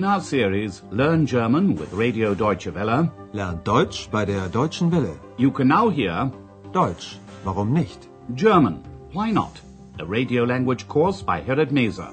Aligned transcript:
In 0.00 0.04
our 0.04 0.22
series 0.22 0.80
Learn 0.90 1.26
German 1.26 1.76
with 1.76 1.92
Radio 1.92 2.34
Deutsche 2.34 2.74
Welle, 2.74 3.12
Lernt 3.34 3.64
Deutsch 3.64 4.08
bei 4.10 4.24
der 4.24 4.48
Deutschen 4.48 4.90
Welle. 4.90 5.14
you 5.36 5.50
can 5.50 5.68
now 5.68 5.90
hear 5.90 6.32
Deutsch, 6.72 7.18
warum 7.44 7.74
nicht? 7.74 8.08
German, 8.34 8.82
Why 9.12 9.30
Not? 9.30 9.60
A 9.98 10.06
radio 10.06 10.44
language 10.44 10.88
course 10.88 11.20
by 11.20 11.42
Herrad 11.42 11.70
Meese. 11.70 12.08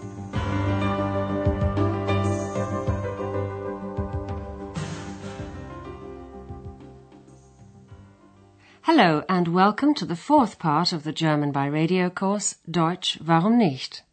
Hello 8.82 9.24
and 9.30 9.48
welcome 9.48 9.94
to 9.94 10.06
the 10.06 10.18
fourth 10.18 10.60
part 10.60 10.92
of 10.92 11.06
the 11.06 11.14
German 11.14 11.54
by 11.54 11.68
radio 11.68 12.10
course 12.10 12.58
Deutsch, 12.70 13.18
warum 13.26 13.58
nicht? 13.58 14.04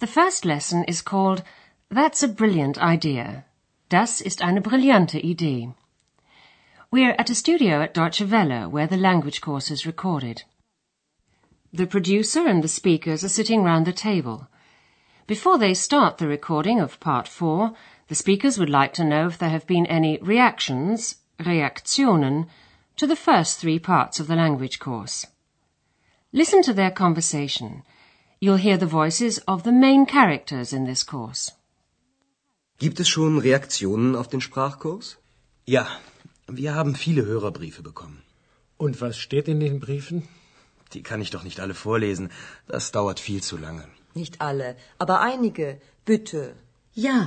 The 0.00 0.06
first 0.06 0.44
lesson 0.44 0.84
is 0.84 1.00
called 1.00 1.42
That's 1.90 2.22
a 2.22 2.28
brilliant 2.28 2.78
idea. 2.78 3.44
Das 3.88 4.20
ist 4.20 4.42
eine 4.42 4.60
brillante 4.60 5.20
Idee. 5.24 5.74
We're 6.90 7.14
at 7.18 7.30
a 7.30 7.34
studio 7.34 7.82
at 7.82 7.94
Deutsche 7.94 8.30
Welle 8.30 8.68
where 8.68 8.86
the 8.86 8.96
language 8.96 9.40
course 9.40 9.70
is 9.70 9.86
recorded. 9.86 10.42
The 11.72 11.86
producer 11.86 12.46
and 12.46 12.62
the 12.62 12.68
speakers 12.68 13.22
are 13.24 13.28
sitting 13.28 13.62
round 13.62 13.86
the 13.86 13.92
table. 13.92 14.48
Before 15.26 15.58
they 15.58 15.74
start 15.74 16.18
the 16.18 16.26
recording 16.26 16.80
of 16.80 17.00
part 17.00 17.28
four, 17.28 17.74
the 18.08 18.14
speakers 18.14 18.58
would 18.58 18.70
like 18.70 18.92
to 18.94 19.04
know 19.04 19.26
if 19.26 19.38
there 19.38 19.50
have 19.50 19.66
been 19.66 19.86
any 19.86 20.18
reactions, 20.18 21.16
Reaktionen, 21.38 22.48
to 22.96 23.06
the 23.06 23.16
first 23.16 23.58
three 23.58 23.78
parts 23.78 24.20
of 24.20 24.26
the 24.26 24.36
language 24.36 24.78
course. 24.78 25.26
Listen 26.32 26.62
to 26.62 26.72
their 26.72 26.90
conversation. 26.90 27.82
You'll 28.40 28.56
hear 28.56 28.76
the 28.76 28.86
voices 28.86 29.38
of 29.46 29.62
the 29.62 29.72
main 29.72 30.06
characters 30.06 30.72
in 30.72 30.84
this 30.84 31.02
course. 31.02 31.52
Gibt 32.84 33.00
es 33.00 33.08
schon 33.08 33.38
Reaktionen 33.38 34.14
auf 34.14 34.28
den 34.32 34.42
Sprachkurs? 34.46 35.16
Ja, 35.74 35.84
wir 36.60 36.74
haben 36.78 36.94
viele 36.94 37.24
Hörerbriefe 37.24 37.82
bekommen. 37.82 38.18
Und 38.76 39.00
was 39.00 39.16
steht 39.16 39.48
in 39.52 39.60
den 39.66 39.80
Briefen? 39.84 40.18
Die 40.92 41.02
kann 41.02 41.22
ich 41.22 41.30
doch 41.30 41.44
nicht 41.44 41.60
alle 41.60 41.76
vorlesen. 41.86 42.30
Das 42.68 42.92
dauert 42.96 43.20
viel 43.28 43.42
zu 43.42 43.56
lange. 43.56 43.86
Nicht 44.12 44.42
alle, 44.42 44.76
aber 44.98 45.16
einige. 45.30 45.80
Bitte. 46.04 46.42
Ja, 46.92 47.20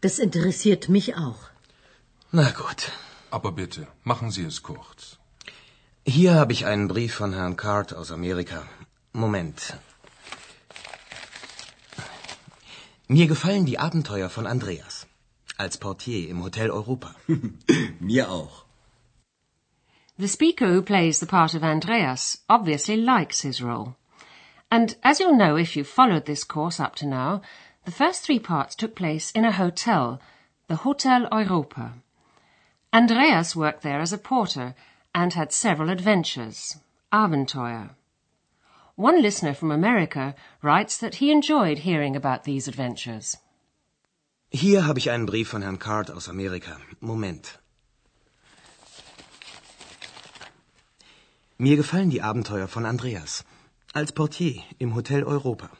das 0.00 0.20
interessiert 0.26 0.88
mich 0.88 1.16
auch. 1.16 1.42
Na 2.30 2.48
gut. 2.62 2.80
Aber 3.32 3.50
bitte, 3.50 3.88
machen 4.04 4.30
Sie 4.30 4.44
es 4.44 4.62
kurz. 4.62 5.18
Hier 6.06 6.34
habe 6.34 6.52
ich 6.52 6.66
einen 6.66 6.86
Brief 6.86 7.14
von 7.14 7.32
Herrn 7.32 7.56
Card 7.56 7.94
aus 7.94 8.12
Amerika. 8.12 8.62
Moment. 9.12 9.74
Mir 13.12 13.26
gefallen 13.26 13.66
die 13.66 13.76
Abenteuer 13.76 14.28
von 14.30 14.46
Andreas. 14.46 15.04
Als 15.58 15.78
Portier 15.78 16.28
im 16.28 16.44
Hotel 16.44 16.70
Europa. 16.70 17.16
Mir 17.98 18.30
auch. 18.30 18.66
The 20.16 20.28
speaker 20.28 20.68
who 20.68 20.80
plays 20.80 21.18
the 21.18 21.26
part 21.26 21.54
of 21.54 21.64
Andreas 21.64 22.44
obviously 22.48 22.96
likes 22.96 23.40
his 23.40 23.60
role. 23.60 23.96
And 24.70 24.94
as 25.02 25.18
you'll 25.18 25.34
know 25.34 25.56
if 25.56 25.74
you've 25.74 25.88
followed 25.88 26.26
this 26.26 26.44
course 26.44 26.78
up 26.78 26.94
to 26.96 27.06
now, 27.08 27.42
the 27.84 27.90
first 27.90 28.22
three 28.22 28.38
parts 28.38 28.76
took 28.76 28.94
place 28.94 29.32
in 29.32 29.44
a 29.44 29.50
hotel, 29.50 30.20
the 30.68 30.76
Hotel 30.86 31.26
Europa. 31.32 31.94
Andreas 32.92 33.56
worked 33.56 33.82
there 33.82 34.00
as 34.00 34.12
a 34.12 34.18
porter 34.18 34.76
and 35.12 35.32
had 35.32 35.52
several 35.52 35.90
adventures, 35.90 36.76
Abenteuer. 37.12 37.90
One 39.00 39.22
listener 39.22 39.54
from 39.54 39.70
America 39.70 40.34
writes 40.60 40.98
that 40.98 41.14
he 41.14 41.30
enjoyed 41.32 41.78
hearing 41.78 42.16
about 42.16 42.44
these 42.44 42.68
adventures. 42.68 43.38
Hier 44.50 44.86
habe 44.86 44.98
ich 44.98 45.10
einen 45.10 45.24
Brief 45.24 45.48
von 45.48 45.62
Herrn 45.62 45.78
Card 45.78 46.10
aus 46.10 46.28
Amerika. 46.28 46.76
Moment. 47.00 47.58
Mir 51.56 51.76
gefallen 51.76 52.10
die 52.10 52.20
Abenteuer 52.20 52.68
von 52.68 52.84
Andreas. 52.84 53.42
Als 53.94 54.12
Portier 54.12 54.62
im 54.78 54.94
Hotel 54.94 55.24
Europa. 55.24 55.70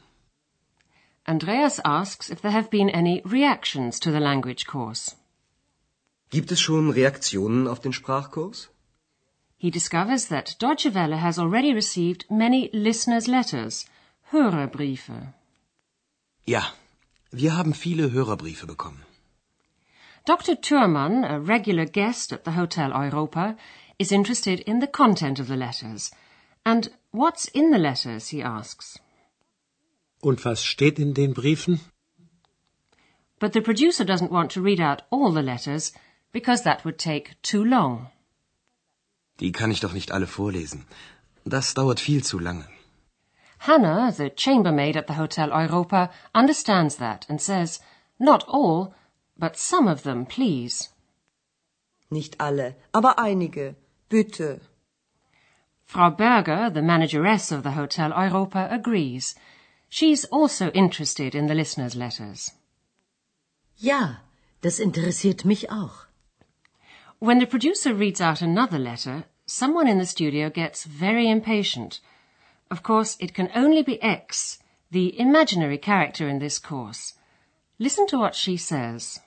Andreas 1.27 1.79
asks 1.85 2.31
if 2.31 2.41
there 2.41 2.55
have 2.55 2.71
been 2.71 2.89
any 2.89 3.21
reactions 3.27 4.01
to 4.01 4.11
the 4.11 4.21
language 4.21 4.67
course. 4.67 5.15
Gibt 6.31 6.51
es 6.53 6.61
schon 6.63 6.89
Reaktionen 6.89 7.69
auf 7.69 7.81
den 7.81 7.93
Sprachkurs? 7.93 8.71
He 9.63 9.71
discovers 9.71 10.29
that 10.29 10.57
Deutsche 10.59 10.87
Welle 10.87 11.19
has 11.19 11.39
already 11.39 11.75
received 11.75 12.25
many 12.31 12.71
listeners' 12.73 13.29
letters, 13.29 13.85
Hörerbriefe. 14.33 15.35
Ja, 16.47 16.63
wir 17.31 17.51
haben 17.51 17.75
viele 17.75 18.11
Hörerbriefe 18.11 18.67
bekommen. 18.67 19.05
Dr. 20.25 20.57
Thurmann, 20.57 21.25
a 21.25 21.39
regular 21.39 21.85
guest 21.85 22.33
at 22.33 22.45
the 22.45 22.53
Hotel 22.53 22.91
Europa, 22.95 23.55
is 23.99 24.11
interested 24.11 24.61
in 24.61 24.81
the 24.81 24.87
content 24.87 25.39
of 25.39 25.49
the 25.49 25.57
letters. 25.57 26.11
And 26.65 26.89
what's 27.11 27.45
in 27.49 27.71
the 27.71 27.79
letters, 27.79 28.29
he 28.29 28.43
asks. 28.43 28.99
Und 30.23 30.43
was 30.43 30.65
steht 30.65 30.99
in 30.99 31.13
den 31.13 31.35
Briefen? 31.35 31.81
But 33.39 33.53
the 33.53 33.61
producer 33.61 34.07
doesn't 34.07 34.33
want 34.33 34.53
to 34.53 34.63
read 34.63 34.81
out 34.81 35.03
all 35.11 35.31
the 35.33 35.43
letters 35.43 35.93
because 36.33 36.63
that 36.63 36.87
would 36.87 36.99
take 36.99 37.37
too 37.43 37.63
long. 37.63 38.09
Die 39.41 39.53
kann 39.53 39.71
ich 39.71 39.81
doch 39.81 39.93
nicht 39.93 40.13
alle 40.13 40.27
vorlesen. 40.27 40.87
Das 41.45 41.75
dauert 41.75 42.01
viel 42.01 42.23
zu 42.23 42.39
lange. 42.39 42.67
Hannah, 43.61 44.11
the 44.11 44.31
chambermaid 44.37 44.97
at 44.97 45.07
the 45.07 45.17
Hotel 45.17 45.53
Europa, 45.53 46.11
understands 46.35 46.97
that 46.97 47.27
and 47.29 47.41
says, 47.41 47.81
not 48.19 48.45
all, 48.49 48.95
but 49.39 49.57
some 49.57 49.87
of 49.87 50.03
them, 50.03 50.27
please. 50.27 50.89
Nicht 52.11 52.41
alle, 52.41 52.75
aber 52.93 53.19
einige. 53.19 53.77
Bitte. 54.09 54.61
Frau 55.85 56.11
Berger, 56.11 56.71
the 56.71 56.83
manageress 56.83 57.53
of 57.53 57.63
the 57.63 57.73
Hotel 57.73 58.13
Europa, 58.13 58.69
agrees. 58.71 59.35
She's 59.89 60.25
also 60.27 60.69
interested 60.71 61.35
in 61.35 61.49
the 61.49 61.55
listeners' 61.55 61.95
letters. 61.95 62.53
Ja, 63.77 64.21
das 64.63 64.79
interessiert 64.79 65.45
mich 65.45 65.71
auch. 65.71 66.07
When 67.19 67.41
the 67.41 67.47
producer 67.47 67.95
reads 67.95 68.21
out 68.21 68.41
another 68.41 68.79
letter, 68.79 69.25
someone 69.51 69.89
in 69.89 69.99
the 69.99 70.07
studio 70.07 70.49
gets 70.49 70.85
very 70.85 71.29
impatient. 71.29 72.01
Of 72.71 72.83
course, 72.83 73.17
it 73.19 73.35
can 73.35 73.51
only 73.55 73.83
be 73.83 74.01
X, 74.01 74.59
the 74.91 75.19
imaginary 75.19 75.79
character 75.79 76.29
in 76.29 76.39
this 76.39 76.59
course. 76.61 77.15
Listen 77.79 78.07
to 78.07 78.19
what 78.19 78.35
she 78.35 78.57
says. 78.57 79.21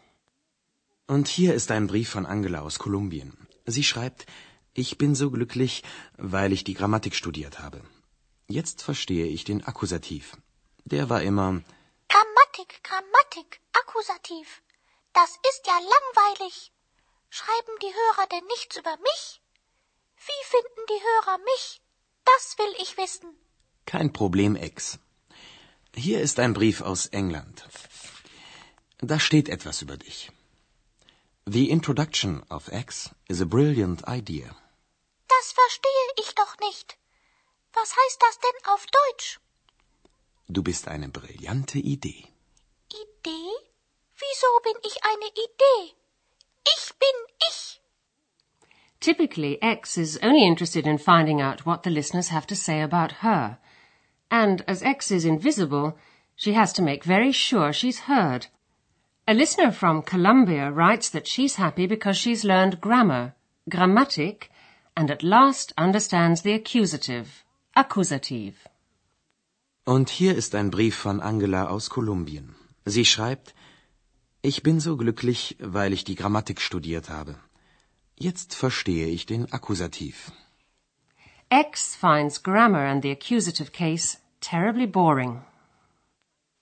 Und 1.08 1.28
hier 1.28 1.54
ist 1.54 1.70
ein 1.72 1.88
Brief 1.88 2.10
von 2.10 2.26
Angela 2.26 2.62
aus 2.62 2.80
Kolumbien. 2.80 3.48
Sie 3.66 3.84
schreibt, 3.84 4.26
ich 4.74 4.98
bin 4.98 5.14
so 5.16 5.30
glücklich, 5.30 5.84
weil 6.18 6.54
ich 6.54 6.64
die 6.64 6.74
Grammatik 6.74 7.16
studiert 7.16 7.60
habe. 7.60 7.82
Jetzt 8.48 8.82
verstehe 8.82 9.26
ich 9.26 9.44
den 9.44 9.64
Akkusativ. 9.66 10.38
Der 10.86 11.10
war 11.10 11.22
immer 11.22 11.62
Grammatik, 12.08 12.82
Grammatik, 12.84 13.60
Akkusativ. 13.74 14.62
Das 15.14 15.32
ist 15.50 15.68
ja 15.68 15.78
langweilig. 15.96 16.72
Schreiben 17.30 17.76
die 17.82 17.94
Hörer 18.00 18.28
denn 18.28 18.46
nichts 18.48 18.78
über 18.78 18.96
mich? 18.98 19.43
Wie 20.28 20.44
finden 20.54 20.84
die 20.90 21.02
Hörer 21.10 21.38
mich? 21.52 21.82
Das 22.26 22.58
will 22.58 22.74
ich 22.84 22.98
wissen. 22.98 23.30
kein 23.86 24.12
Problem, 24.14 24.56
Ex. 24.56 24.98
Hier 25.96 26.22
ist 26.22 26.40
ein 26.40 26.54
Brief 26.54 26.82
aus 26.82 27.06
England. 27.08 27.64
Da 29.00 29.20
steht 29.20 29.50
etwas 29.50 29.82
über 29.82 29.98
dich. 29.98 30.32
The 31.46 31.70
introduction 31.70 32.42
of 32.50 32.70
X 32.72 33.10
is 33.28 33.42
a 33.42 33.46
brilliant 33.46 34.02
idea. 34.08 34.56
Das 35.28 35.52
verstehe 35.52 36.08
ich 36.22 36.34
doch 36.36 36.58
nicht. 36.60 36.98
Was 37.74 37.90
heißt 38.00 38.20
das 38.22 38.40
denn 38.40 38.74
auf 38.74 38.86
Deutsch? 39.00 39.40
Du 40.48 40.64
bist 40.64 40.88
eine 40.88 41.10
brillante 41.10 41.80
Idee. 41.80 42.24
Idee? 43.06 43.52
Wieso 44.24 44.48
bin 44.64 44.78
ich 44.90 45.04
eine 45.04 45.30
Idee? 45.46 45.96
Ich. 46.76 46.93
Typically, 49.04 49.62
X 49.62 49.98
is 49.98 50.18
only 50.24 50.48
interested 50.48 50.88
in 50.88 50.98
finding 50.98 51.42
out 51.42 51.66
what 51.66 51.84
the 51.84 51.90
listeners 51.90 52.30
have 52.30 52.48
to 52.48 52.56
say 52.56 52.80
about 52.82 53.12
her. 53.20 53.58
And 54.32 54.64
as 54.66 54.82
X 54.82 55.12
is 55.12 55.26
invisible, 55.26 55.98
she 56.38 56.54
has 56.54 56.72
to 56.72 56.82
make 56.82 57.04
very 57.04 57.34
sure 57.34 57.74
she's 57.74 58.08
heard. 58.08 58.48
A 59.28 59.34
listener 59.34 59.74
from 59.74 60.04
Colombia 60.04 60.72
writes 60.72 61.10
that 61.10 61.28
she's 61.28 61.56
happy 61.56 61.86
because 61.86 62.16
she's 62.16 62.46
learned 62.46 62.80
grammar, 62.80 63.36
grammatic, 63.70 64.50
and 64.96 65.12
at 65.12 65.22
last 65.22 65.74
understands 65.78 66.44
the 66.44 66.54
accusative, 66.54 67.44
Akkusativ. 67.76 68.54
Und 69.86 70.10
hier 70.10 70.34
ist 70.34 70.56
ein 70.56 70.72
Brief 70.72 70.96
von 70.96 71.20
Angela 71.20 71.68
aus 71.68 71.90
Kolumbien. 71.90 72.56
Sie 72.86 73.04
schreibt, 73.04 73.54
ich 74.42 74.64
bin 74.64 74.80
so 74.80 74.96
glücklich, 74.96 75.58
weil 75.60 75.92
ich 75.92 76.06
die 76.06 76.16
Grammatik 76.16 76.62
studiert 76.62 77.10
habe. 77.10 77.36
Jetzt 78.16 78.56
verstehe 78.56 79.08
ich 79.08 79.26
den 79.26 79.52
Akkusativ. 79.52 80.32
X 81.50 81.96
finds 81.96 82.42
grammar 82.42 82.86
and 82.88 83.04
the 83.04 83.12
accusative 83.12 83.72
case 83.72 84.18
terribly 84.40 84.88
boring. 84.88 85.44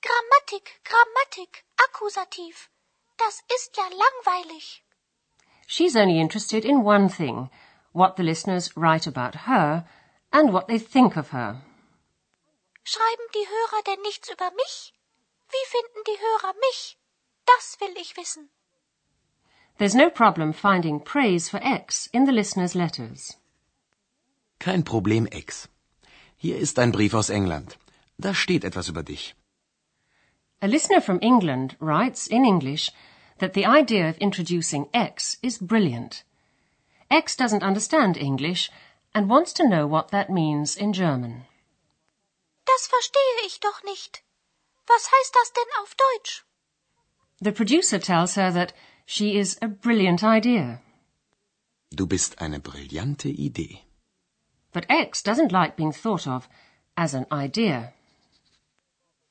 Grammatik, 0.02 0.82
Grammatik, 0.84 1.64
Akkusativ. 1.78 2.70
Das 3.18 3.42
ist 3.56 3.78
ja 3.78 3.84
langweilig. 3.84 4.84
She's 5.68 5.96
only 5.96 6.20
interested 6.20 6.66
in 6.66 6.84
one 6.84 7.10
thing 7.10 7.50
what 7.94 8.18
the 8.18 8.24
listeners 8.24 8.76
write 8.76 9.08
about 9.08 9.36
her 9.48 9.88
and 10.32 10.52
what 10.54 10.68
they 10.68 10.80
think 10.80 11.16
of 11.16 11.30
her. 11.32 11.62
Schreiben 12.84 13.28
die 13.34 13.48
Hörer 13.48 13.84
denn 13.84 14.02
nichts 14.02 14.30
über 14.30 14.52
mich? 14.52 14.94
Wie 15.50 15.66
finden 15.68 16.04
die 16.08 16.20
Hörer 16.20 16.54
mich? 16.70 16.98
Das 17.46 17.80
will 17.80 17.96
ich 17.98 18.18
wissen. 18.18 18.50
There's 19.82 19.96
no 19.96 20.12
problem 20.12 20.54
finding 20.54 21.00
praise 21.00 21.50
for 21.50 21.60
X 21.64 22.08
in 22.14 22.26
the 22.26 22.32
listeners' 22.32 22.76
letters. 22.76 23.36
Kein 24.60 24.84
Problem, 24.84 25.28
X. 25.32 25.70
Hier 26.38 26.58
ist 26.58 26.78
ein 26.78 26.92
Brief 26.92 27.16
aus 27.16 27.32
England. 27.32 27.78
Da 28.20 28.36
steht 28.36 28.64
etwas 28.64 28.90
über 28.90 29.02
dich. 29.02 29.34
A 30.62 30.68
listener 30.68 31.02
from 31.02 31.18
England 31.24 31.78
writes 31.80 32.28
in 32.28 32.46
English 32.46 32.92
that 33.40 33.56
the 33.56 33.66
idea 33.66 34.08
of 34.08 34.20
introducing 34.20 34.88
X 34.94 35.40
is 35.42 35.58
brilliant. 35.58 36.26
X 37.10 37.36
doesn't 37.36 37.64
understand 37.64 38.18
English 38.18 38.70
and 39.16 39.28
wants 39.28 39.52
to 39.52 39.68
know 39.68 39.88
what 39.88 40.12
that 40.12 40.30
means 40.30 40.78
in 40.78 40.94
German. 40.94 41.48
Das 42.68 42.86
verstehe 42.86 43.48
ich 43.48 43.60
doch 43.60 43.84
nicht. 43.84 44.22
Was 44.86 45.10
heißt 45.12 45.34
das 45.34 45.54
denn 45.54 45.74
auf 45.82 45.96
Deutsch? 45.96 46.46
The 47.40 47.52
producer 47.52 47.98
tells 47.98 48.36
her 48.36 48.52
that 48.52 48.76
she 49.06 49.38
is 49.38 49.58
a 49.62 49.68
brilliant 49.68 50.24
idea. 50.24 50.82
Du 51.94 52.06
bist 52.06 52.36
eine 52.42 52.60
brillante 52.60 53.26
Idee. 53.26 53.84
But 54.72 54.86
X 54.90 55.22
doesn't 55.22 55.52
like 55.52 55.76
being 55.76 55.92
thought 55.92 56.26
of 56.26 56.48
as 56.96 57.14
an 57.14 57.26
idea. 57.32 57.94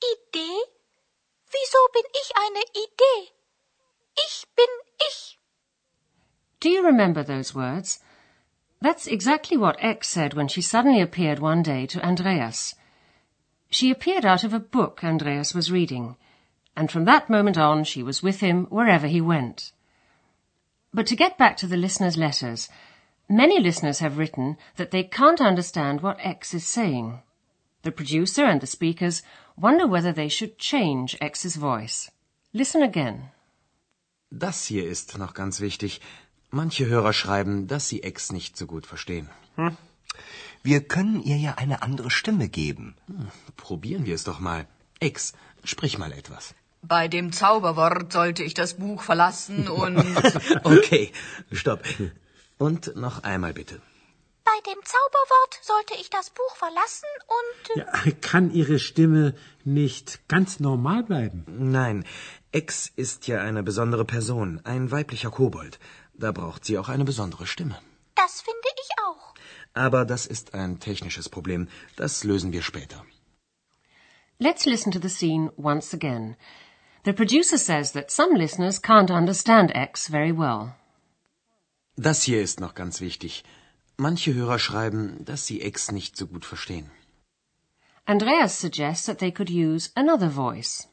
Idee? 0.03 0.63
Wieso 1.53 1.79
bin 1.93 2.05
ich 2.15 2.31
eine 2.37 2.63
Idee? 2.75 3.33
Ich 4.19 4.45
bin 4.55 4.69
ich. 5.09 5.39
Do 6.61 6.69
you 6.69 6.85
remember 6.85 7.23
those 7.23 7.55
words? 7.55 8.01
That's 8.83 9.07
exactly 9.07 9.57
what 9.57 9.83
X 9.83 10.09
said 10.09 10.35
when 10.35 10.49
she 10.49 10.61
suddenly 10.61 11.01
appeared 11.01 11.39
one 11.39 11.63
day 11.63 11.87
to 11.87 12.05
Andreas. 12.05 12.75
She 13.71 13.91
appeared 13.91 14.27
out 14.27 14.45
of 14.45 14.53
a 14.53 14.61
book 14.61 15.03
Andreas 15.03 15.55
was 15.55 15.71
reading, 15.71 16.17
and 16.81 16.91
from 16.91 17.05
that 17.05 17.29
moment 17.29 17.59
on 17.59 17.85
she 17.85 18.03
was 18.03 18.23
with 18.23 18.41
him 18.41 18.65
wherever 18.77 19.07
he 19.07 19.21
went. 19.21 19.73
But 20.95 21.07
to 21.09 21.23
get 21.23 21.37
back 21.37 21.59
to 21.59 21.67
the 21.67 21.77
listeners' 21.77 22.17
letters, 22.17 22.71
many 23.29 23.61
listeners 23.61 23.99
have 23.99 24.17
written 24.17 24.57
that 24.79 24.91
they 24.91 25.05
can't 25.05 25.43
understand 25.51 26.01
what 26.01 26.25
X 26.39 26.55
is 26.55 26.67
saying. 26.67 27.09
The 27.83 27.93
producer 27.93 28.45
and 28.47 28.63
the 28.63 28.67
speakers 28.77 29.23
wonder 29.57 29.87
whether 29.87 30.13
they 30.13 30.31
should 30.37 30.57
change 30.59 31.19
X's 31.21 31.57
voice. 31.57 32.11
Listen 32.55 32.83
again. 32.83 33.19
Das 34.31 34.65
hier 34.65 34.85
ist 34.95 35.19
noch 35.19 35.35
ganz 35.35 35.61
wichtig. 35.61 36.01
Manche 36.51 36.87
Hörer 36.87 37.13
schreiben, 37.13 37.67
dass 37.67 37.89
sie 37.91 38.01
X 38.03 38.33
nicht 38.33 38.57
so 38.57 38.67
gut 38.67 38.87
verstehen. 38.87 39.29
Hm. 39.57 39.77
Wir 40.63 40.81
können 40.81 41.23
ihr 41.23 41.37
ja 41.37 41.53
eine 41.59 41.83
andere 41.83 42.11
Stimme 42.11 42.49
geben. 42.49 42.97
Hm, 43.07 43.29
probieren 43.57 44.07
wir 44.07 44.15
es 44.15 44.25
doch 44.25 44.41
mal. 44.41 44.67
X, 44.99 45.35
sprich 45.65 45.99
mal 45.99 46.13
etwas. 46.13 46.55
Bei 46.83 47.09
dem 47.09 47.33
Zauberwort 47.33 48.13
sollte 48.13 48.43
ich 48.43 48.55
das 48.55 48.75
Buch 48.75 49.03
verlassen 49.03 49.69
und. 49.69 49.99
okay, 50.65 51.13
stopp. 51.53 51.83
Und 52.59 52.97
noch 52.97 53.23
einmal 53.23 53.53
bitte. 53.53 53.81
Bei 54.45 54.73
dem 54.73 54.81
Zauberwort 54.83 55.61
sollte 55.63 55.95
ich 56.01 56.11
das 56.11 56.31
Buch 56.31 56.57
verlassen 56.57 57.09
und. 57.39 57.77
Ja, 57.77 58.13
kann 58.21 58.51
Ihre 58.51 58.79
Stimme 58.79 59.35
nicht 59.65 60.27
ganz 60.29 60.59
normal 60.59 61.03
bleiben? 61.05 61.45
Nein, 61.47 62.05
Ex 62.53 62.91
ist 62.97 63.29
ja 63.29 63.41
eine 63.43 63.63
besondere 63.63 64.05
Person, 64.05 64.61
ein 64.65 64.91
weiblicher 64.91 65.31
Kobold. 65.31 65.79
Da 66.15 66.33
braucht 66.33 66.65
sie 66.65 66.79
auch 66.79 66.89
eine 66.89 67.05
besondere 67.05 67.47
Stimme. 67.47 67.79
Das 68.17 68.41
finde 68.41 68.69
ich 68.83 68.89
auch. 69.07 69.35
Aber 69.75 70.05
das 70.05 70.27
ist 70.27 70.55
ein 70.55 70.81
technisches 70.81 71.29
Problem. 71.29 71.69
Das 71.97 72.25
lösen 72.25 72.53
wir 72.53 72.63
später. 72.63 73.05
Let's 74.39 74.65
listen 74.65 74.91
to 74.91 74.99
the 75.01 75.09
scene 75.09 75.53
once 75.57 75.95
again. 75.95 76.37
The 77.03 77.15
producer 77.15 77.57
says 77.59 77.93
that 77.93 78.11
some 78.11 78.35
listeners 78.35 78.79
can't 78.79 79.11
understand 79.11 79.73
X 79.75 80.09
very 80.09 80.33
well. 80.33 80.75
Das 81.97 82.23
hier 82.23 82.43
ist 82.43 82.61
noch 82.61 82.75
ganz 82.75 83.01
wichtig. 83.01 83.43
Manche 83.97 84.35
Hörer 84.35 84.59
schreiben, 84.59 85.25
dass 85.25 85.47
sie 85.47 85.63
X 85.63 85.93
nicht 85.93 86.17
so 86.17 86.27
gut 86.27 86.45
verstehen. 86.45 86.91
Andreas 88.07 88.59
suggests 88.59 89.07
that 89.07 89.19
they 89.19 89.31
could 89.31 89.51
use 89.51 89.91
another 89.95 90.31
voice. 90.31 90.89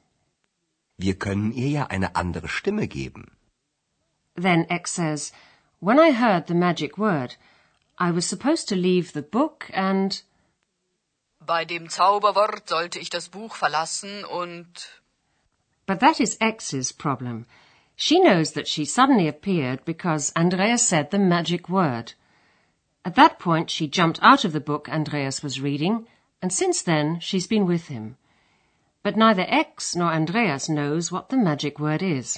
Wir 0.97 1.15
können 1.15 1.51
ihr 1.51 1.69
ja 1.69 1.87
eine 1.87 2.15
andere 2.15 2.47
Stimme 2.47 2.87
geben. 2.87 3.31
Then 4.35 4.65
X 4.69 4.95
says, 4.95 5.33
When 5.79 5.99
I 5.99 6.11
heard 6.11 6.47
the 6.47 6.53
magic 6.53 6.97
word, 6.97 7.37
I 7.99 8.11
was 8.11 8.25
supposed 8.25 8.67
to 8.69 8.75
leave 8.75 9.11
the 9.13 9.21
book 9.21 9.69
and. 9.73 10.23
Bei 11.39 11.65
dem 11.65 11.89
Zauberwort 11.89 12.67
sollte 12.67 12.99
ich 12.99 13.09
das 13.09 13.29
Buch 13.29 13.55
verlassen 13.55 14.25
und. 14.25 14.67
But 15.87 16.01
that 16.01 16.21
is 16.21 16.37
X's 16.39 16.91
problem. 16.91 17.47
She 17.95 18.19
knows 18.19 18.51
that 18.51 18.67
she 18.67 18.85
suddenly 18.85 19.27
appeared 19.27 19.83
because 19.85 20.33
Andreas 20.35 20.87
said 20.87 21.09
the 21.09 21.17
magic 21.17 21.69
word. 21.69 22.13
At 23.03 23.15
that 23.15 23.39
point, 23.39 23.71
she 23.71 23.87
jumped 23.87 24.19
out 24.21 24.43
of 24.45 24.51
the 24.51 24.59
book 24.59 24.89
Andreas 24.89 25.41
was 25.41 25.61
reading, 25.61 26.05
and 26.41 26.51
since 26.51 26.81
then, 26.81 27.19
she's 27.21 27.47
been 27.47 27.65
with 27.65 27.87
him. 27.87 28.17
But 29.01 29.15
neither 29.15 29.45
X 29.47 29.95
nor 29.95 30.11
Andreas 30.11 30.67
knows 30.67 31.09
what 31.11 31.29
the 31.29 31.37
magic 31.37 31.79
word 31.79 32.03
is. 32.03 32.37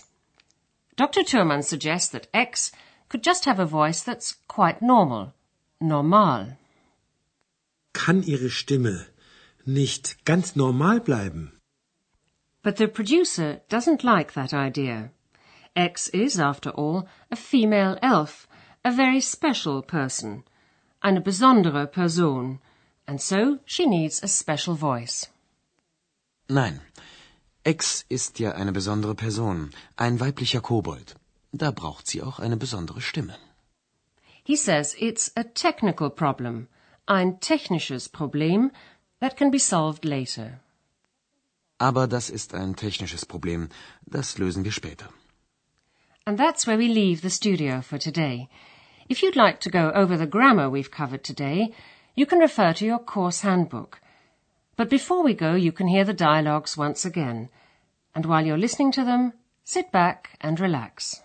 Dr. 0.96 1.24
Thurmann 1.24 1.64
suggests 1.64 2.10
that 2.10 2.28
X 2.34 2.72
could 3.10 3.24
just 3.24 3.46
have 3.46 3.60
a 3.60 3.66
voice 3.66 4.04
that's 4.04 4.36
quite 4.48 4.82
normal. 4.82 5.34
Normal. 5.82 6.58
Kann 7.94 8.22
Ihre 8.22 8.50
Stimme 8.50 9.08
nicht 9.66 10.24
ganz 10.24 10.56
normal 10.56 11.00
bleiben? 11.00 11.59
But 12.70 12.78
the 12.78 12.88
producer 12.88 13.62
doesn't 13.68 14.04
like 14.04 14.34
that 14.34 14.54
idea. 14.54 15.10
X 15.76 16.08
is, 16.10 16.40
after 16.40 16.70
all, 16.70 17.08
a 17.32 17.36
female 17.36 17.98
elf, 18.04 18.48
a 18.86 18.92
very 18.92 19.22
special 19.22 19.82
person, 19.82 20.44
eine 21.02 21.20
besondere 21.20 21.92
Person, 21.92 22.60
and 23.08 23.20
so 23.20 23.58
she 23.66 23.88
needs 23.88 24.22
a 24.22 24.28
special 24.28 24.76
voice. 24.76 25.30
Nein, 26.48 26.82
X 27.66 28.06
ist 28.08 28.40
ja 28.40 28.52
eine 28.52 28.72
besondere 28.72 29.16
Person, 29.16 29.72
ein 29.98 30.20
weiblicher 30.20 30.62
Kobold. 30.62 31.16
Da 31.52 31.72
braucht 31.72 32.06
sie 32.06 32.22
auch 32.22 32.38
eine 32.38 32.56
besondere 32.56 33.02
Stimme. 33.02 33.36
He 34.44 34.56
says 34.56 34.96
it's 35.00 35.32
a 35.36 35.44
technical 35.44 36.12
problem, 36.12 36.68
ein 37.08 37.40
technisches 37.40 38.08
Problem 38.08 38.72
that 39.22 39.38
can 39.38 39.50
be 39.50 39.58
solved 39.58 40.06
later. 40.06 40.62
Aber 41.80 42.08
das 42.08 42.30
ist 42.30 42.54
ein 42.54 42.76
technisches 42.76 43.26
Problem, 43.26 43.70
das 44.06 44.38
lösen 44.38 44.64
wir 44.64 44.72
später. 44.72 45.10
And 46.26 46.38
that's 46.38 46.68
where 46.68 46.78
we 46.78 46.88
leave 46.88 47.22
the 47.22 47.30
studio 47.30 47.82
for 47.82 47.98
today. 47.98 48.50
If 49.10 49.24
you'd 49.24 49.36
like 49.36 49.60
to 49.62 49.72
go 49.72 49.92
over 49.96 50.18
the 50.18 50.28
grammar 50.28 50.70
we've 50.70 50.92
covered 50.92 51.24
today, 51.24 51.74
you 52.16 52.26
can 52.28 52.40
refer 52.40 52.74
to 52.74 52.86
your 52.86 53.00
course 53.00 53.42
handbook. 53.42 54.02
But 54.76 54.90
before 54.90 55.24
we 55.24 55.34
go, 55.34 55.56
you 55.56 55.72
can 55.72 55.88
hear 55.88 56.04
the 56.04 56.14
dialogues 56.14 56.78
once 56.78 57.06
again. 57.06 57.50
And 58.14 58.26
while 58.26 58.46
you're 58.46 58.58
listening 58.58 58.92
to 58.94 59.04
them, 59.04 59.34
sit 59.64 59.92
back 59.92 60.38
and 60.42 60.60
relax. 60.60 61.22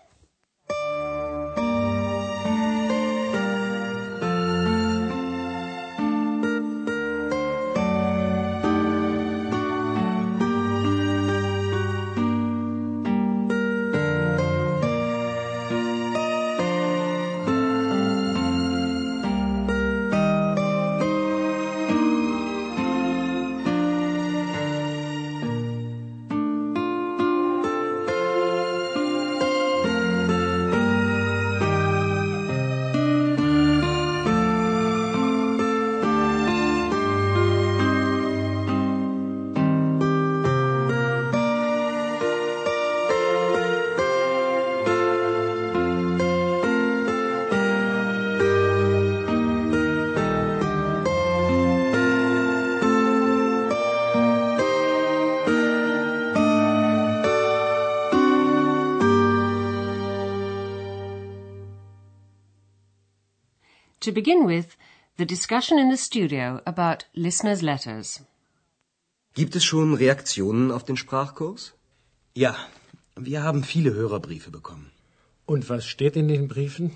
To 64.04 64.12
begin 64.12 64.46
with, 64.46 64.76
the 65.16 65.25
discussion 65.25 65.78
in 65.78 65.90
the 65.90 65.96
studio 65.96 66.61
about 66.66 67.06
listeners' 67.14 67.62
letters. 67.62 68.20
Gibt 69.32 69.56
es 69.56 69.64
schon 69.64 69.94
Reaktionen 69.94 70.70
auf 70.70 70.84
den 70.84 70.99
Sprachkurs? 70.99 71.73
Ja, 72.34 72.54
wir 73.16 73.42
haben 73.42 73.64
viele 73.64 73.94
Hörerbriefe 73.94 74.50
bekommen. 74.50 74.90
Und 75.46 75.70
was 75.70 75.87
steht 75.87 76.16
in 76.16 76.28
den 76.28 76.49
Briefen? 76.49 76.94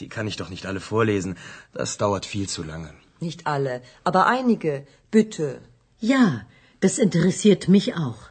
Die 0.00 0.08
kann 0.08 0.26
ich 0.26 0.36
doch 0.36 0.48
nicht 0.48 0.66
alle 0.66 0.80
vorlesen. 0.80 1.36
Das 1.72 1.96
dauert 1.96 2.26
viel 2.26 2.48
zu 2.48 2.64
lange. 2.64 2.92
Nicht 3.20 3.46
alle, 3.46 3.80
aber 4.02 4.26
einige. 4.26 4.84
Bitte. 5.12 5.60
Ja, 6.00 6.44
das 6.80 6.98
interessiert 6.98 7.68
mich 7.68 7.94
auch. 7.94 8.22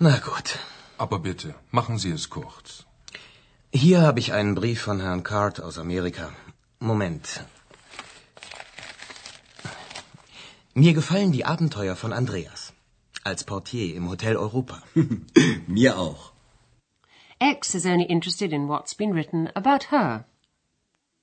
Na 0.00 0.18
gut. 0.18 0.58
Aber 0.98 1.20
bitte, 1.20 1.54
machen 1.70 1.96
Sie 1.98 2.10
es 2.10 2.28
kurz. 2.28 2.86
Hier 3.72 4.00
habe 4.00 4.18
ich 4.18 4.32
einen 4.32 4.56
Brief 4.56 4.80
von 4.80 4.98
Herrn 4.98 5.22
Card 5.22 5.60
aus 5.60 5.78
Amerika. 5.78 6.32
Moment. 6.82 7.44
Mir 10.72 10.94
gefallen 10.94 11.30
die 11.30 11.44
Abenteuer 11.44 11.94
von 11.94 12.14
Andreas. 12.14 12.72
Als 13.22 13.44
Portier 13.44 13.94
im 13.94 14.08
Hotel 14.08 14.36
Europa. 14.36 14.82
Mir 15.66 15.98
auch. 15.98 16.32
X 17.38 17.74
is 17.74 17.84
only 17.84 18.06
interested 18.06 18.50
in 18.52 18.66
what's 18.68 18.94
been 18.94 19.12
written 19.12 19.48
about 19.48 19.90
her. 19.90 20.24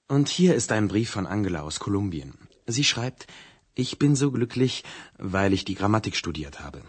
Und 0.07 0.29
hier 0.29 0.53
ist 0.53 0.71
ein 0.71 0.87
Brief 0.87 1.09
von 1.09 1.25
Angela 1.25 1.61
aus 1.61 1.79
Kolumbien. 1.79 2.37
Sie 2.67 2.83
schreibt, 2.83 3.25
ich 3.73 3.97
bin 3.97 4.15
so 4.15 4.29
glücklich, 4.31 4.83
weil 5.17 5.53
ich 5.53 5.65
die 5.65 5.75
Grammatik 5.75 6.15
studiert 6.15 6.59
habe. 6.59 6.83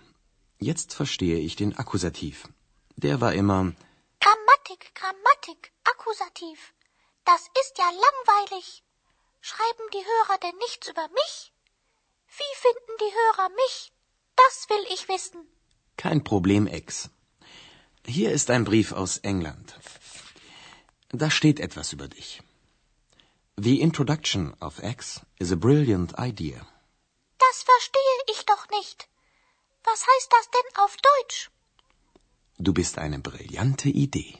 Jetzt 0.58 0.92
verstehe 0.92 1.38
ich 1.38 1.56
den 1.56 1.74
Akkusativ. 1.78 2.48
Der 2.96 3.22
war 3.22 3.32
immer 3.32 3.72
Grammatik, 4.20 4.92
Grammatik, 4.94 5.72
Akkusativ. 5.84 6.74
Das 7.30 7.42
ist 7.60 7.74
ja 7.76 7.88
langweilig. 8.06 8.82
Schreiben 9.40 9.86
die 9.94 10.04
Hörer 10.12 10.38
denn 10.44 10.56
nichts 10.66 10.88
über 10.88 11.06
mich? 11.20 11.52
Wie 12.38 12.54
finden 12.64 12.94
die 13.02 13.12
Hörer 13.20 13.48
mich? 13.62 13.92
Das 14.36 14.68
will 14.70 14.84
ich 14.94 15.08
wissen. 15.08 15.40
kein 15.98 16.22
Problem, 16.24 16.66
Ex. 16.66 17.10
Hier 18.06 18.30
ist 18.32 18.48
ein 18.50 18.64
Brief 18.64 18.92
aus 18.92 19.18
England. 19.18 19.74
Da 21.10 21.30
steht 21.30 21.60
etwas 21.60 21.92
über 21.92 22.08
dich. 22.08 22.40
The 23.56 23.80
introduction 23.80 24.54
of 24.60 24.82
X 24.82 25.20
is 25.38 25.52
a 25.52 25.56
brilliant 25.56 26.14
idea. 26.18 26.60
Das 27.46 27.56
verstehe 27.70 28.18
ich 28.32 28.46
doch 28.46 28.64
nicht. 28.70 29.08
Was 29.84 30.00
heißt 30.10 30.30
das 30.36 30.46
denn 30.56 30.68
auf 30.84 30.96
Deutsch? 31.10 31.50
Du 32.58 32.72
bist 32.72 32.98
eine 32.98 33.18
brillante 33.18 33.88
Idee. 33.88 34.32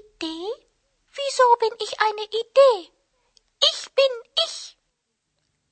Idee? 0.00 0.63
Wieso 1.22 1.46
bin 1.64 1.74
ich 1.84 1.92
eine 2.08 2.24
Idee? 2.42 2.76
Ich 3.70 3.80
bin 3.98 4.12
ich. 4.46 4.76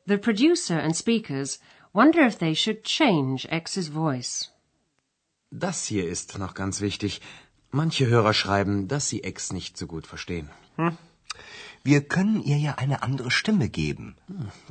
The 0.07 0.17
producer 0.17 0.81
and 0.83 0.97
speakers 0.97 1.59
wonder 1.93 2.27
if 2.27 2.37
they 2.39 2.55
should 2.55 2.85
change 2.85 3.49
X's 3.51 3.89
voice. 3.89 4.51
Das 5.51 5.85
hier 5.85 6.09
ist 6.09 6.39
noch 6.39 6.55
ganz 6.55 6.81
wichtig. 6.81 7.21
Manche 7.71 8.07
Hörer 8.07 8.35
schreiben, 8.35 8.89
dass 8.89 9.09
sie 9.09 9.23
X 9.25 9.53
nicht 9.53 9.77
so 9.77 9.87
gut 9.87 10.07
verstehen. 10.07 10.49
Wir 11.83 12.01
können 12.15 12.43
ihr 12.43 12.59
ja 12.59 12.75
eine 12.77 13.03
andere 13.03 13.31
Stimme 13.31 13.69
geben. 13.69 14.17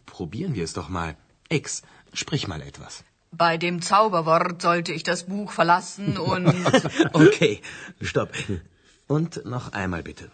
Probieren 0.06 0.56
wir 0.56 0.64
es 0.64 0.74
doch 0.74 0.90
mal. 0.90 1.16
X, 1.50 1.82
sprich 2.14 2.48
mal 2.48 2.62
etwas. 2.62 3.04
Bei 3.32 3.58
dem 3.58 3.82
Zauberwort 3.82 4.62
sollte 4.62 4.92
ich 4.94 5.04
das 5.04 5.26
Buch 5.26 5.52
verlassen 5.52 6.18
und... 6.32 6.48
Okay, 7.14 7.62
stopp. 8.02 8.32
Und 9.08 9.46
noch 9.46 9.74
einmal 9.74 10.04
bitte. 10.04 10.32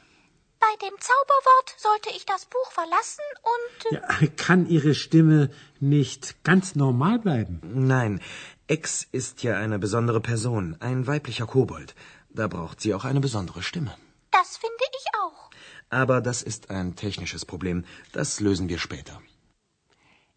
Bei 0.59 0.73
dem 0.81 0.95
Zauberwort 0.99 1.75
sollte 1.77 2.09
ich 2.09 2.25
das 2.25 2.45
Buch 2.45 2.71
verlassen 2.71 3.23
und... 3.53 3.91
Ja, 3.91 4.27
kann 4.35 4.67
Ihre 4.67 4.95
Stimme 4.95 5.49
nicht 5.79 6.43
ganz 6.43 6.75
normal 6.75 7.19
bleiben? 7.19 7.61
Nein, 7.63 8.21
X 8.67 9.07
ist 9.11 9.43
ja 9.43 9.57
eine 9.57 9.77
besondere 9.77 10.19
Person, 10.19 10.75
ein 10.79 11.05
weiblicher 11.05 11.45
Kobold. 11.45 11.93
Da 12.29 12.47
braucht 12.47 12.81
sie 12.81 12.93
auch 12.93 13.05
eine 13.05 13.19
besondere 13.19 13.61
Stimme. 13.61 13.95
Das 14.31 14.57
finde 14.57 14.83
ich 14.91 15.05
auch. 15.21 15.49
Aber 15.89 16.21
das 16.21 16.41
ist 16.41 16.69
ein 16.69 16.95
technisches 16.95 17.45
Problem. 17.45 17.85
Das 18.11 18.39
lösen 18.39 18.67
wir 18.67 18.79
später. 18.79 19.21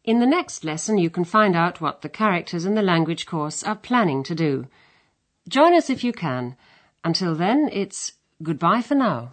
In 0.03 0.21
the 0.21 0.27
next 0.27 0.65
lesson, 0.65 0.97
you 0.97 1.11
can 1.11 1.25
find 1.25 1.57
out 1.57 1.81
what 1.81 2.03
the 2.03 2.09
characters 2.09 2.65
in 2.65 2.75
the 2.75 2.83
language 2.83 3.27
course 3.27 3.67
are 3.67 3.77
planning 3.77 4.23
to 4.25 4.35
do. 4.35 4.67
Join 5.49 5.75
us 5.75 5.89
if 5.91 6.03
you 6.03 6.13
can. 6.13 6.57
Until 7.03 7.37
then, 7.37 7.69
it's 7.73 8.13
goodbye 8.43 8.83
for 8.83 8.95
now. 8.95 9.33